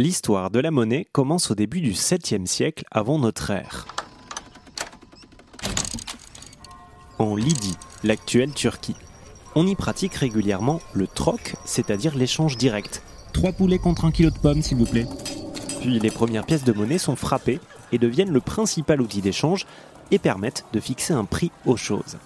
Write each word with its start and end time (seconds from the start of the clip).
L'histoire 0.00 0.50
de 0.50 0.60
la 0.60 0.70
monnaie 0.70 1.06
commence 1.12 1.50
au 1.50 1.54
début 1.54 1.82
du 1.82 1.92
7e 1.92 2.46
siècle 2.46 2.86
avant 2.90 3.18
notre 3.18 3.50
ère. 3.50 3.86
En 7.18 7.36
Lydie, 7.36 7.76
l'actuelle 8.02 8.54
Turquie. 8.54 8.96
On 9.54 9.66
y 9.66 9.74
pratique 9.74 10.14
régulièrement 10.14 10.80
le 10.94 11.06
troc, 11.06 11.54
c'est-à-dire 11.66 12.16
l'échange 12.16 12.56
direct. 12.56 13.02
Trois 13.34 13.52
poulets 13.52 13.78
contre 13.78 14.06
un 14.06 14.10
kilo 14.10 14.30
de 14.30 14.38
pommes, 14.38 14.62
s'il 14.62 14.78
vous 14.78 14.86
plaît. 14.86 15.06
Puis 15.82 16.00
les 16.00 16.10
premières 16.10 16.46
pièces 16.46 16.64
de 16.64 16.72
monnaie 16.72 16.96
sont 16.96 17.14
frappées 17.14 17.60
et 17.92 17.98
deviennent 17.98 18.32
le 18.32 18.40
principal 18.40 19.02
outil 19.02 19.20
d'échange 19.20 19.66
et 20.10 20.18
permettent 20.18 20.64
de 20.72 20.80
fixer 20.80 21.12
un 21.12 21.26
prix 21.26 21.52
aux 21.66 21.76
choses. 21.76 22.16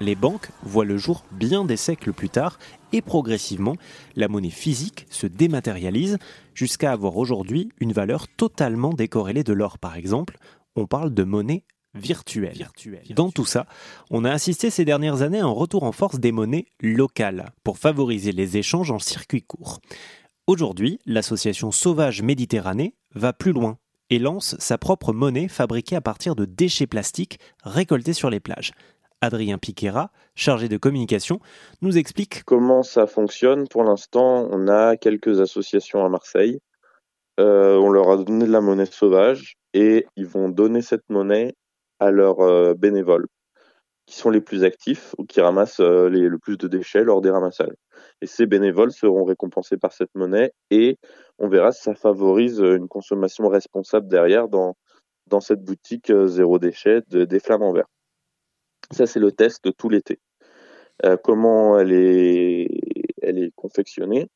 Les 0.00 0.14
banques 0.14 0.48
voient 0.62 0.84
le 0.84 0.96
jour 0.96 1.24
bien 1.30 1.64
des 1.64 1.76
siècles 1.76 2.12
plus 2.12 2.28
tard 2.28 2.58
et 2.92 3.00
progressivement, 3.00 3.76
la 4.16 4.28
monnaie 4.28 4.50
physique 4.50 5.06
se 5.10 5.26
dématérialise 5.26 6.18
jusqu'à 6.54 6.92
avoir 6.92 7.16
aujourd'hui 7.16 7.70
une 7.78 7.92
valeur 7.92 8.28
totalement 8.28 8.92
décorrélée 8.92 9.44
de 9.44 9.52
l'or 9.52 9.78
par 9.78 9.96
exemple. 9.96 10.36
On 10.76 10.86
parle 10.86 11.14
de 11.14 11.22
monnaie 11.22 11.64
virtuelle. 11.94 12.68
Dans 13.10 13.30
tout 13.30 13.44
ça, 13.44 13.66
on 14.10 14.24
a 14.24 14.30
assisté 14.32 14.70
ces 14.70 14.84
dernières 14.84 15.22
années 15.22 15.40
à 15.40 15.44
un 15.44 15.48
retour 15.48 15.84
en 15.84 15.92
force 15.92 16.18
des 16.18 16.32
monnaies 16.32 16.66
locales 16.80 17.52
pour 17.62 17.78
favoriser 17.78 18.32
les 18.32 18.56
échanges 18.56 18.90
en 18.90 18.98
circuit 18.98 19.42
court. 19.42 19.80
Aujourd'hui, 20.46 20.98
l'association 21.06 21.70
Sauvage 21.70 22.20
Méditerranée 22.20 22.94
va 23.14 23.32
plus 23.32 23.52
loin 23.52 23.78
et 24.10 24.18
lance 24.18 24.56
sa 24.58 24.76
propre 24.76 25.12
monnaie 25.12 25.48
fabriquée 25.48 25.96
à 25.96 26.00
partir 26.00 26.34
de 26.34 26.44
déchets 26.44 26.86
plastiques 26.86 27.38
récoltés 27.62 28.12
sur 28.12 28.28
les 28.28 28.40
plages. 28.40 28.72
Adrien 29.24 29.56
Piquera, 29.56 30.10
chargé 30.34 30.68
de 30.68 30.76
communication, 30.76 31.40
nous 31.80 31.96
explique 31.96 32.44
comment 32.44 32.82
ça 32.82 33.06
fonctionne. 33.06 33.66
Pour 33.68 33.82
l'instant, 33.82 34.46
on 34.50 34.68
a 34.68 34.96
quelques 34.98 35.40
associations 35.40 36.04
à 36.04 36.10
Marseille. 36.10 36.60
Euh, 37.40 37.76
on 37.76 37.90
leur 37.90 38.10
a 38.10 38.16
donné 38.18 38.44
de 38.46 38.52
la 38.52 38.60
monnaie 38.60 38.84
sauvage 38.84 39.56
et 39.72 40.06
ils 40.16 40.26
vont 40.26 40.50
donner 40.50 40.82
cette 40.82 41.08
monnaie 41.08 41.54
à 42.00 42.10
leurs 42.10 42.40
euh, 42.40 42.74
bénévoles 42.74 43.26
qui 44.06 44.14
sont 44.14 44.28
les 44.28 44.42
plus 44.42 44.62
actifs 44.62 45.14
ou 45.16 45.24
qui 45.24 45.40
ramassent 45.40 45.80
euh, 45.80 46.10
le 46.10 46.38
plus 46.38 46.58
de 46.58 46.68
déchets 46.68 47.02
lors 47.02 47.22
des 47.22 47.30
ramassages. 47.30 47.74
Et 48.20 48.26
ces 48.26 48.44
bénévoles 48.44 48.92
seront 48.92 49.24
récompensés 49.24 49.78
par 49.78 49.94
cette 49.94 50.14
monnaie 50.14 50.52
et 50.70 50.98
on 51.38 51.48
verra 51.48 51.72
si 51.72 51.82
ça 51.82 51.94
favorise 51.94 52.58
une 52.58 52.88
consommation 52.88 53.48
responsable 53.48 54.06
derrière 54.06 54.48
dans, 54.48 54.76
cette 55.40 55.64
boutique 55.64 56.12
zéro 56.26 56.58
déchet 56.58 57.00
des 57.08 57.40
Flamands 57.40 57.72
Verts. 57.72 57.88
Ça, 58.92 59.06
c'est 59.06 59.20
le 59.20 59.32
test 59.32 59.64
de 59.64 59.70
tout 59.70 59.88
l'été. 59.88 60.20
Euh, 61.04 61.16
comment 61.16 61.78
elle 61.78 61.92
est, 61.92 62.68
elle 63.22 63.38
est 63.38 63.52
confectionnée 63.56 64.28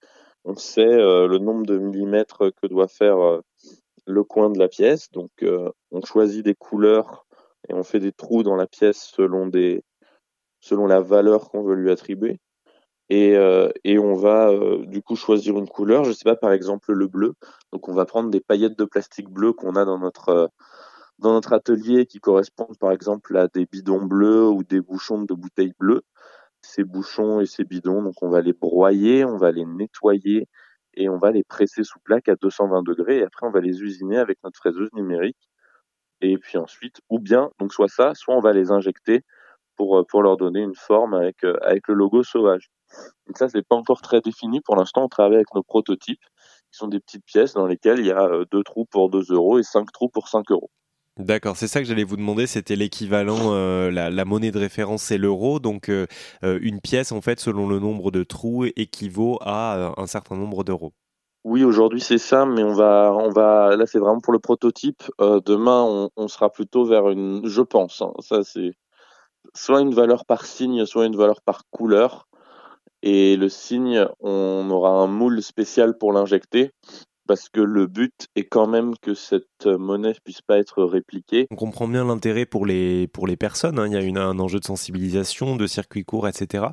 On 0.44 0.56
sait 0.56 0.80
euh, 0.82 1.28
le 1.28 1.38
nombre 1.38 1.66
de 1.66 1.78
millimètres 1.78 2.50
que 2.60 2.66
doit 2.66 2.88
faire 2.88 3.18
euh, 3.18 3.40
le 4.06 4.24
coin 4.24 4.50
de 4.50 4.58
la 4.58 4.68
pièce. 4.68 5.10
Donc, 5.12 5.30
on 5.90 6.02
choisit 6.02 6.44
des 6.44 6.54
couleurs 6.54 7.26
et 7.68 7.74
on 7.74 7.82
fait 7.82 8.00
des 8.00 8.12
trous 8.12 8.42
dans 8.42 8.56
la 8.56 8.66
pièce 8.66 9.10
selon 9.14 9.46
des, 9.46 9.82
selon 10.60 10.86
la 10.86 11.00
valeur 11.00 11.50
qu'on 11.50 11.62
veut 11.62 11.74
lui 11.74 11.90
attribuer. 11.90 12.40
Et, 13.10 13.34
et 13.84 13.98
on 13.98 14.14
va 14.14 14.50
du 14.86 15.02
coup 15.02 15.14
choisir 15.14 15.58
une 15.58 15.68
couleur. 15.68 16.04
Je 16.04 16.12
sais 16.12 16.24
pas, 16.24 16.36
par 16.36 16.52
exemple 16.52 16.92
le 16.94 17.06
bleu. 17.06 17.34
Donc, 17.70 17.86
on 17.90 17.92
va 17.92 18.06
prendre 18.06 18.30
des 18.30 18.40
paillettes 18.40 18.78
de 18.78 18.86
plastique 18.86 19.28
bleu 19.28 19.52
qu'on 19.52 19.76
a 19.76 19.84
dans 19.84 19.98
notre 19.98 20.50
dans 21.18 21.32
notre 21.32 21.52
atelier 21.52 22.06
qui 22.06 22.20
correspondent 22.20 22.78
par 22.78 22.92
exemple 22.92 23.36
à 23.36 23.48
des 23.48 23.66
bidons 23.66 24.04
bleus 24.04 24.48
ou 24.48 24.62
des 24.62 24.80
bouchons 24.80 25.22
de 25.22 25.34
bouteilles 25.34 25.74
bleues. 25.78 26.02
Ces 26.62 26.84
bouchons 26.84 27.40
et 27.40 27.46
ces 27.46 27.64
bidons, 27.64 28.02
donc 28.02 28.14
on 28.22 28.30
va 28.30 28.40
les 28.40 28.52
broyer, 28.52 29.24
on 29.24 29.36
va 29.36 29.52
les 29.52 29.64
nettoyer 29.64 30.48
et 30.94 31.08
on 31.08 31.18
va 31.18 31.30
les 31.30 31.44
presser 31.44 31.84
sous 31.84 32.00
plaque 32.00 32.28
à 32.28 32.36
220 32.36 32.82
degrés 32.82 33.18
et 33.18 33.24
après 33.24 33.46
on 33.46 33.50
va 33.50 33.60
les 33.60 33.82
usiner 33.82 34.18
avec 34.18 34.38
notre 34.44 34.58
fraiseuse 34.58 34.90
numérique. 34.92 35.38
Et 36.20 36.36
puis 36.36 36.58
ensuite, 36.58 37.00
ou 37.10 37.20
bien, 37.20 37.50
donc 37.60 37.72
soit 37.72 37.88
ça, 37.88 38.14
soit 38.14 38.36
on 38.36 38.40
va 38.40 38.52
les 38.52 38.70
injecter 38.72 39.22
pour, 39.76 39.98
euh, 39.98 40.04
pour 40.04 40.22
leur 40.22 40.36
donner 40.36 40.60
une 40.60 40.74
forme 40.74 41.14
avec, 41.14 41.44
euh, 41.44 41.56
avec 41.62 41.88
le 41.88 41.94
logo 41.94 42.22
sauvage. 42.22 42.70
Donc 43.26 43.38
ça, 43.38 43.48
c'est 43.48 43.62
pas 43.66 43.76
encore 43.76 44.00
très 44.02 44.20
défini. 44.20 44.60
Pour 44.60 44.76
l'instant, 44.76 45.04
on 45.04 45.08
travaille 45.08 45.36
avec 45.36 45.54
nos 45.54 45.62
prototypes, 45.62 46.24
qui 46.70 46.78
sont 46.78 46.88
des 46.88 47.00
petites 47.00 47.24
pièces 47.24 47.54
dans 47.54 47.66
lesquelles 47.66 48.00
il 48.00 48.06
y 48.06 48.10
a 48.12 48.24
euh, 48.24 48.44
deux 48.50 48.62
trous 48.64 48.86
pour 48.86 49.10
2 49.10 49.32
euros 49.32 49.58
et 49.58 49.62
cinq 49.62 49.90
trous 49.92 50.08
pour 50.08 50.28
5 50.28 50.50
euros. 50.50 50.70
D'accord, 51.18 51.56
c'est 51.56 51.66
ça 51.66 51.80
que 51.80 51.86
j'allais 51.86 52.04
vous 52.04 52.16
demander, 52.16 52.46
c'était 52.46 52.76
l'équivalent, 52.76 53.52
euh, 53.52 53.90
la, 53.90 54.24
monnaie 54.24 54.52
de 54.52 54.58
référence 54.58 55.02
c'est 55.02 55.18
l'euro, 55.18 55.58
donc 55.58 55.88
euh, 55.88 56.06
euh, 56.44 56.60
une 56.62 56.80
pièce 56.80 57.10
en 57.10 57.20
fait 57.20 57.40
selon 57.40 57.68
le 57.68 57.80
nombre 57.80 58.12
de 58.12 58.22
trous 58.22 58.66
équivaut 58.76 59.36
à 59.40 59.94
un 59.96 60.06
certain 60.06 60.36
nombre 60.36 60.62
d'euros. 60.62 60.92
Oui, 61.42 61.64
aujourd'hui 61.64 62.00
c'est 62.00 62.18
ça, 62.18 62.46
mais 62.46 62.62
on 62.62 62.72
va, 62.72 63.12
on 63.12 63.30
va, 63.30 63.74
là 63.74 63.84
c'est 63.86 63.98
vraiment 63.98 64.20
pour 64.20 64.32
le 64.32 64.38
prototype. 64.38 65.02
demain 65.18 66.08
on, 66.16 66.28
sera 66.28 66.50
plutôt 66.50 66.84
vers 66.84 67.08
une, 67.08 67.44
je 67.48 67.62
pense, 67.62 68.00
hein, 68.00 68.12
ça 68.20 68.44
c'est 68.44 68.74
soit 69.56 69.80
une 69.80 69.94
valeur 69.94 70.24
par 70.24 70.46
signe, 70.46 70.86
soit 70.86 71.06
une 71.06 71.16
valeur 71.16 71.42
par 71.42 71.62
couleur. 71.70 72.28
Et 73.02 73.36
le 73.36 73.48
signe, 73.48 74.06
on 74.20 74.68
aura 74.70 74.90
un 74.90 75.06
moule 75.06 75.40
spécial 75.42 75.96
pour 75.98 76.12
l'injecter 76.12 76.72
parce 77.28 77.50
que 77.50 77.60
le 77.60 77.86
but 77.86 78.26
est 78.34 78.44
quand 78.44 78.66
même 78.66 78.94
que 79.00 79.12
cette 79.14 79.66
monnaie 79.66 80.14
puisse 80.24 80.40
pas 80.40 80.58
être 80.58 80.82
répliquée. 80.82 81.46
On 81.50 81.56
comprend 81.56 81.86
bien 81.86 82.06
l'intérêt 82.06 82.46
pour 82.46 82.64
les, 82.64 83.06
pour 83.06 83.26
les 83.26 83.36
personnes, 83.36 83.78
hein. 83.78 83.86
il 83.86 83.92
y 83.92 83.96
a 83.96 84.00
une, 84.00 84.16
un 84.16 84.38
enjeu 84.38 84.58
de 84.58 84.64
sensibilisation, 84.64 85.54
de 85.54 85.66
circuit 85.66 86.04
court, 86.04 86.26
etc. 86.26 86.64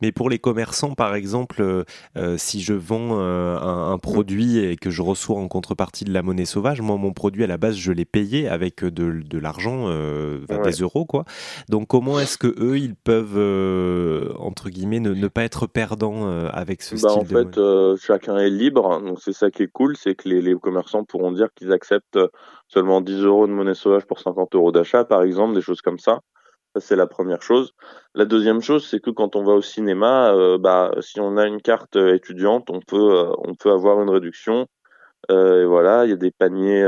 Mais 0.00 0.12
pour 0.12 0.30
les 0.30 0.38
commerçants, 0.38 0.94
par 0.94 1.16
exemple, 1.16 1.60
euh, 1.60 1.84
euh, 2.16 2.36
si 2.38 2.62
je 2.62 2.74
vends 2.74 3.18
euh, 3.18 3.58
un, 3.58 3.98
produit 3.98 4.58
et 4.58 4.76
que 4.76 4.90
je 4.90 5.02
reçois 5.02 5.36
en 5.36 5.48
contrepartie 5.48 6.04
de 6.04 6.12
la 6.12 6.22
monnaie 6.22 6.44
sauvage, 6.44 6.80
moi 6.80 6.96
mon 6.96 7.12
produit 7.12 7.42
à 7.42 7.46
la 7.46 7.56
base 7.56 7.76
je 7.76 7.90
l'ai 7.90 8.04
payé 8.04 8.48
avec 8.48 8.84
de, 8.84 9.22
de 9.24 9.38
l'argent, 9.38 9.88
des 9.88 10.72
euros 10.80 11.06
quoi. 11.06 11.24
Donc 11.68 11.88
comment 11.88 12.20
est-ce 12.20 12.38
que 12.38 12.54
eux 12.58 12.78
ils 12.78 12.94
peuvent, 12.94 14.34
entre 14.38 14.70
guillemets, 14.70 15.00
ne, 15.00 15.28
pas 15.28 15.42
être 15.42 15.66
perdants 15.66 16.28
avec 16.48 16.82
ce 16.82 16.94
bah, 16.94 17.08
style 17.08 17.22
en 17.22 17.24
fait, 17.24 17.96
chacun 18.00 18.36
est 18.36 18.50
libre, 18.50 19.00
donc 19.00 19.18
c'est 19.20 19.32
ça 19.32 19.50
qui 19.50 19.64
est 19.64 19.72
cool 19.72 19.96
c'est 20.04 20.14
que 20.14 20.28
les, 20.28 20.54
commerçants 20.54 21.04
pourront 21.04 21.32
dire 21.32 21.48
qu'ils 21.54 21.72
acceptent 21.72 22.18
seulement 22.68 23.00
10 23.00 23.24
euros 23.24 23.46
de 23.46 23.52
monnaie 23.52 23.74
sauvage 23.74 24.06
pour 24.06 24.20
50 24.20 24.54
euros 24.54 24.72
d'achat, 24.72 25.04
par 25.04 25.22
exemple, 25.22 25.54
des 25.54 25.60
choses 25.60 25.80
comme 25.80 25.98
ça. 25.98 26.20
Ça, 26.74 26.80
c'est 26.80 26.96
la 26.96 27.06
première 27.06 27.42
chose. 27.42 27.72
La 28.14 28.24
deuxième 28.24 28.60
chose, 28.60 28.86
c'est 28.88 29.00
que 29.00 29.10
quand 29.10 29.36
on 29.36 29.44
va 29.44 29.52
au 29.52 29.62
cinéma, 29.62 30.32
euh, 30.32 30.58
bah, 30.58 30.92
si 31.00 31.20
on 31.20 31.36
a 31.36 31.46
une 31.46 31.62
carte 31.62 31.96
étudiante, 31.96 32.70
on 32.70 32.80
peut, 32.80 33.16
euh, 33.16 33.32
on 33.38 33.54
peut 33.54 33.70
avoir 33.70 34.02
une 34.02 34.10
réduction. 34.10 34.66
Euh, 35.30 35.62
et 35.62 35.66
voilà, 35.66 36.04
il 36.04 36.10
y 36.10 36.12
a 36.12 36.16
des 36.16 36.30
paniers 36.30 36.84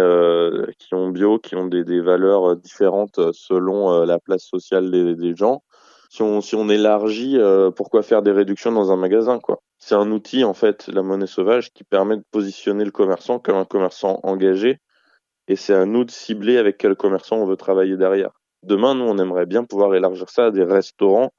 qui 0.79 0.95
ont 0.95 1.09
bio, 1.09 1.39
qui 1.39 1.57
ont 1.57 1.67
des, 1.67 2.01
valeurs 2.01 2.57
différentes 2.57 3.21
selon 3.33 4.05
la 4.05 4.19
place 4.19 4.45
sociale 4.45 4.91
des, 4.91 5.15
des 5.15 5.35
gens 5.35 5.63
si 6.11 6.23
on, 6.23 6.41
si 6.41 6.55
on 6.55 6.69
élargit, 6.69 7.39
euh, 7.39 7.71
pourquoi 7.71 8.03
faire 8.03 8.23
des 8.23 8.33
réductions 8.33 8.73
dans 8.73 8.93
un 8.93 8.97
magasin, 8.97 9.39
quoi? 9.39 9.61
C'est 9.79 9.95
un 9.95 10.11
outil, 10.11 10.45
en 10.45 10.55
fait, 10.55 10.89
la 10.89 11.03
monnaie 11.03 11.27
sauvage, 11.27 11.73
qui 11.73 11.85
permet 11.85 12.17
de 12.17 12.25
positionner 12.31 12.85
le 12.85 12.91
commerçant 12.91 13.39
comme 13.39 13.57
un 13.57 13.65
commerçant 13.65 14.21
engagé, 14.23 14.81
et 15.49 15.57
c'est 15.57 15.75
à 15.75 15.85
nous 15.85 16.05
de 16.05 16.11
cibler 16.11 16.57
avec 16.57 16.79
quel 16.79 16.97
commerçant 16.97 17.37
on 17.37 17.47
veut 17.47 17.57
travailler 17.57 17.97
derrière. 17.97 18.31
Demain, 18.63 18.95
nous, 18.95 19.05
on 19.05 19.19
aimerait 19.19 19.47
bien 19.47 19.65
pouvoir 19.65 19.95
élargir 19.95 20.29
ça 20.29 20.47
à 20.47 20.51
des 20.51 20.65
restaurants 20.65 21.31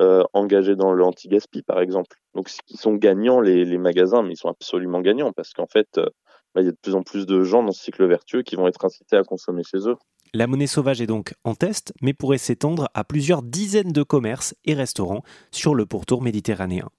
euh, 0.00 0.22
engagés 0.32 0.76
dans 0.76 0.92
le 0.92 1.04
anti-gaspi, 1.04 1.62
par 1.62 1.80
exemple. 1.80 2.16
Donc, 2.34 2.50
ils 2.68 2.76
sont 2.76 2.94
gagnants, 2.94 3.40
les, 3.40 3.78
magasins, 3.78 4.22
mais 4.22 4.34
ils 4.34 4.36
sont 4.36 4.48
absolument 4.48 5.00
gagnants, 5.00 5.32
parce 5.32 5.52
qu'en 5.52 5.66
fait, 5.66 5.88
euh, 5.98 6.06
bah, 6.54 6.60
il 6.60 6.66
y 6.66 6.68
a 6.68 6.72
de 6.72 6.78
plus 6.82 6.94
en 6.94 7.02
plus 7.02 7.26
de 7.26 7.42
gens 7.42 7.62
dans 7.62 7.72
ce 7.72 7.82
cycle 7.82 8.04
vertueux 8.06 8.42
qui 8.42 8.56
vont 8.56 8.68
être 8.68 8.84
incités 8.84 9.16
à 9.16 9.22
consommer 9.22 9.62
chez 9.62 9.88
eux. 9.88 9.96
La 10.34 10.48
monnaie 10.48 10.66
sauvage 10.66 11.00
est 11.00 11.06
donc 11.06 11.34
en 11.44 11.54
test, 11.54 11.94
mais 12.02 12.12
pourrait 12.12 12.38
s'étendre 12.38 12.88
à 12.92 13.04
plusieurs 13.04 13.42
dizaines 13.42 13.92
de 13.92 14.02
commerces 14.02 14.54
et 14.64 14.74
restaurants 14.74 15.22
sur 15.52 15.76
le 15.76 15.86
pourtour 15.86 16.22
méditerranéen. 16.22 16.90